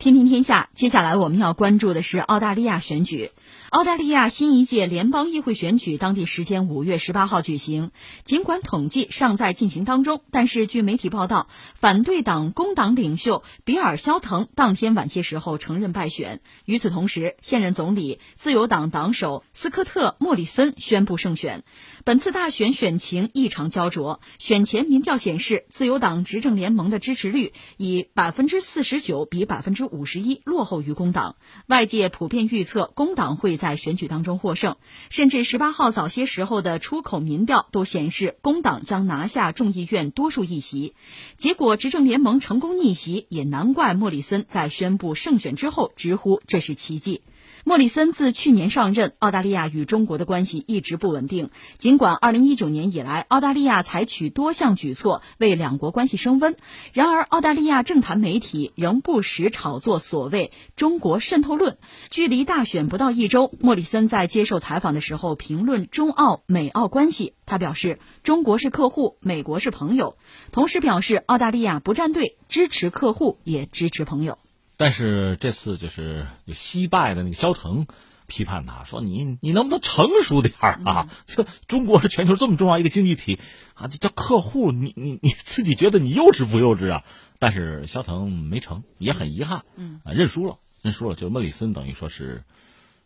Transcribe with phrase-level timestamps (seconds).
[0.00, 3.32] 听听天下，接下来我们要关注的是澳大利亚选举。
[3.68, 7.90] 澳大利亚新一届联邦议会选举当地时间五月十八号举行。
[8.24, 16.40] 尽管统计尚在进行当中，但是据媒体报道，反对党工党领袖比尔·肖腾当天晚些时候承认败选。
[16.64, 21.62] 与此同时，现任总理自由党党首斯科特·莫里森宣布胜选。
[22.04, 29.89] 本次大选选情异常焦灼，选前民调显示，自由党执政联盟的支持率以百分之四十九比百分之。
[29.90, 31.36] 五十一落后于工党，
[31.66, 34.76] 外界普遍预测工党会在选举当中获胜，
[35.10, 40.94] 甚至十八号早些时候的出口民调都显示工党将拿下众议院多数议席。
[41.36, 47.22] 结果执政联盟成功逆袭，也难怪莫里森在宣布胜选之后直呼这是奇迹。
[47.70, 51.50] 莫里森自去年上任，澳大利亚与中国的关系一直不稳定。
[51.78, 56.56] 尽管2019年以来，澳大利亚采取多项举措为两国关系升温，
[56.92, 61.78] 然而澳大利亚政坛媒体仍不时炒作所谓“中国渗透论”。
[62.10, 70.16] 距离大选不到一周，莫里森在接受采访的时候评论中澳、美澳关系，他表示：“中国是客户，美国是朋友。”
[70.50, 74.38] 同时表示，澳大利亚不站队，支持客户，也支持朋友。
[74.80, 77.86] 但是这次就是就惜败的那个萧腾
[78.26, 81.10] 批判他说：“你你能不能成熟点儿啊？
[81.26, 83.38] 这中国是全球这么重要一个经济体
[83.74, 87.04] 啊，这叫客户，你你你自己觉得你幼稚不幼稚啊？”
[87.38, 91.14] 但是萧腾没成，也很遗憾，嗯啊，认输了，认输了。
[91.14, 92.44] 就莫里森等于说是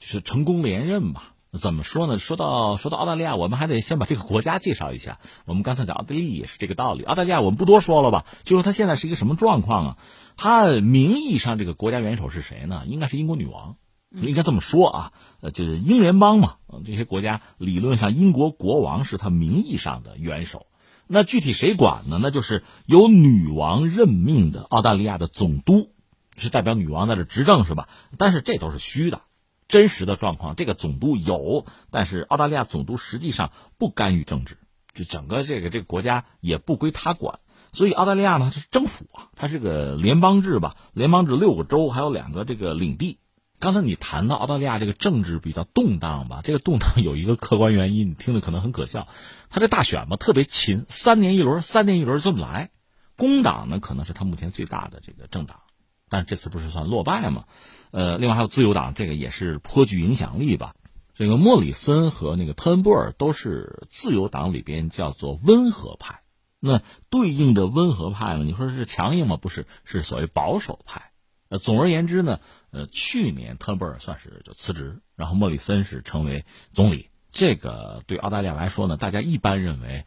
[0.00, 1.34] 就是成功连任吧？
[1.56, 2.18] 怎么说呢？
[2.18, 5.18] 说到说到澳大利亚，我们还得先把这个国家介绍一下。
[5.46, 7.04] 我们刚才讲奥地利也是这个道理。
[7.04, 8.26] 澳大利亚我们不多说了吧？
[8.44, 9.96] 就说它现在是一个什么状况啊？
[10.36, 12.82] 它名义上这个国家元首是谁呢？
[12.86, 13.76] 应该是英国女王，
[14.10, 15.12] 应该这么说啊。
[15.40, 20.66] 呃，就是英联邦嘛，这些国家理论上英国国王是他名义上的元首。
[21.06, 22.18] 那具体谁管呢？
[22.20, 25.92] 那就是由女王任命的澳大利亚的总督，
[26.36, 27.88] 是代表女王在这执政是吧？
[28.18, 29.22] 但是这都是虚的，
[29.68, 34.56] 真实的状况这个总督有，但是澳大利亚总督实际上不干预政治，
[34.94, 37.38] 就整个这个这个国家也不归他管。
[37.70, 40.74] 所以澳大利亚呢，是政府啊，它是个联邦制吧？
[40.94, 43.18] 联邦制六个州，还有两个这个领地。
[43.60, 46.40] 刚才你谈到澳大利亚这个政治比较动荡吧？
[46.42, 49.06] 这个动荡有一个客观原因，你听着可能很可笑。
[49.50, 52.70] 它这大选嘛，特别勤，三年一轮，三年一轮这么来。
[53.16, 55.60] 工党呢，可能是它目前最大的这个政党，
[56.08, 57.44] 但这次不是算落败嘛？
[57.90, 60.74] 呃，另外还有自由党，这个也是颇具影响力吧？
[61.14, 66.20] 这个莫里森和那个特恩布尔都是自由党里边叫做温和派。
[66.60, 68.44] 那对应的温和派呢？
[68.44, 69.36] 你说是强硬吗？
[69.36, 71.12] 不是，是所谓保守派。
[71.48, 77.10] 呃，总而言之呢，呃，去年特恩布尔算是就辞职，然后莫里森是成为总理。
[77.30, 80.04] 这个对澳大利亚来说呢，大家一般认为，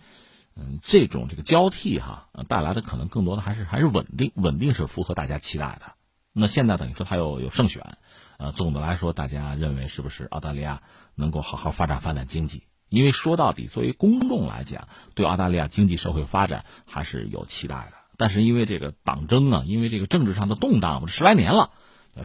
[0.81, 5.93] 这种这个交替哈，带来的可能更多的还是还是稳定，稳定是符合大家期待的。
[6.33, 7.97] 那现在等于说他又有胜选，
[8.37, 10.81] 呃，总的来说，大家认为是不是澳大利亚
[11.15, 12.63] 能够好好发展发展经济？
[12.89, 17.97] 因为说到底，作为公众来讲，对澳大利亚经济社会发展还是有期待的。
[18.17, 21.71] 但是因为这个党争啊，因为这个政治上的动荡，十来年了，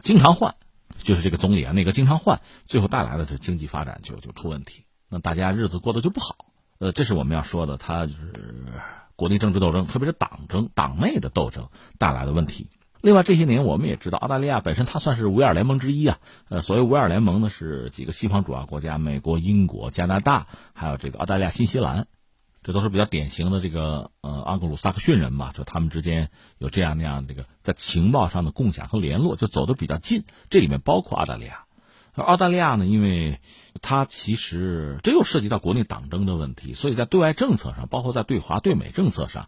[0.01, 0.55] 经常换，
[0.97, 6.46] 就是这个总理啊，那个经常换，最后带来的这经济发展就就出问题，那大家日子过得就不好。
[6.79, 8.65] 呃，这是我们要说的，它就是
[9.15, 12.67] 国内政治斗争，特别是党争、党内的斗争带来的问题。
[13.01, 16.17] 另外这些年我们也知道，澳大利亚本身它算是五眼联盟之一啊。
[16.49, 22.07] 呃，所谓五眼联盟呢，是几个西方主要国家：美国、英国、加拿大，还有这个澳大利亚、新西兰，
[22.63, 25.51] 这都是比较典型的这个呃盎格鲁撒克逊人吧？
[25.53, 30.23] 就他们之间有这样那样这个在情报上的共享和联络，就走得比较近。
[30.49, 31.66] 这里面包括澳大利亚。
[32.17, 33.39] 而澳大利亚呢，因为
[33.81, 39.47] 它其实这又涉及到国内党争的问题，所以在对外政策上，包括在对华对美政策上，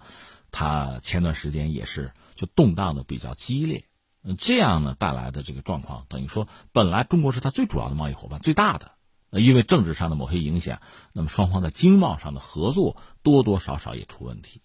[0.52, 2.14] 它前段时间也是。
[2.36, 3.84] 就动荡的比较激烈，
[4.24, 8.94] 嗯，这样呢带来的这个状况，等于说本来中国是它最主要的贸易伙伴，最大的，
[9.30, 10.80] 因为政治上的某些影响，
[11.12, 14.62] 那么双方在经贸上的合作多多少少也出问题。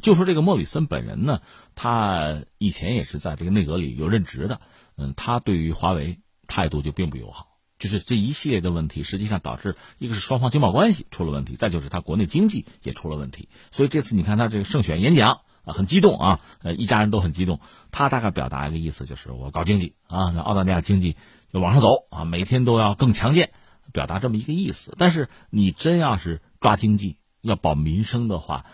[0.00, 1.42] 就说这个莫里森本人呢，
[1.74, 4.62] 他以前也是在这个内阁里有任职的，
[4.96, 13.48] 嗯，他对于华为态度就并不友好，就是这一系列的问题，实际上导致一个是双方经贸关系出了问题，再就是他国内经济也出了问题。
[13.70, 15.42] 所以这次你看他这个胜选演讲啊。
[15.70, 17.60] 很激动啊，呃，一家人都很激动。
[17.90, 21.14] 他大概表达一个意思，就是我搞经济啊，让澳大利亚经济
[21.52, 23.52] 就往上走啊，每天都要更强健，
[23.92, 24.94] 表达这么一个意思。
[24.98, 28.64] 但是你真要是抓经济、要保民生的话，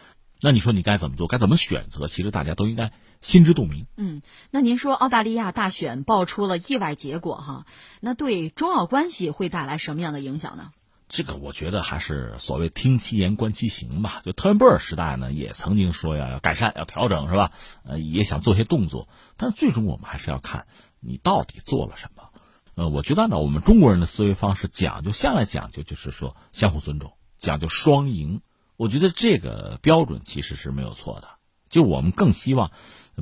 [0.40, 1.26] 那你说你该怎么做？
[1.26, 2.06] 该怎么选择？
[2.06, 2.92] 其实大家都应该
[3.24, 3.86] 心知肚明。
[3.96, 7.64] 嗯，那您说澳大利亚大选爆出了意外结果哈，
[8.00, 10.72] 那对中澳关系会带来什么样的影响呢？
[11.08, 14.20] 这个我觉得还是所谓听其言观其行吧。
[14.26, 17.52] 就特恩布尔时代呢，也曾经说要要改善、要调整，是吧？
[17.84, 19.08] 呃，也想做些动作。
[19.38, 20.66] 但最终我们还是要看
[21.00, 22.30] 你到底做了什么？
[22.74, 28.42] 呃，我觉得呢，我们中国人的思维方式讲究，向来讲究就是说相互尊重，讲究双赢。
[28.76, 31.28] 我觉得这个标准其实是没有错的。
[31.68, 32.70] 就我们更希望，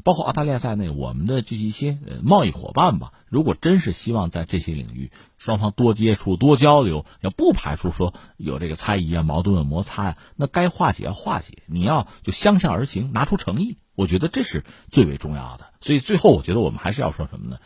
[0.04, 15.72] 包括澳大利亚在内，我们的这一些贸易伙伴吧，如果真是希望在这些领域双方多接触、多交流，要不排除说有这个猜疑啊、矛盾啊、摩擦呀，那该化解要化解，你要就相向而行，拿出诚意，我觉得这是最为重要的。
[15.80, 17.58] 所以最后，我觉得我们还是要说什么呢？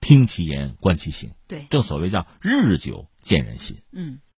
[0.00, 1.32] 听其言，观其行。
[1.48, 3.78] 对，正所谓叫日久见人心。
[3.92, 4.20] 嗯。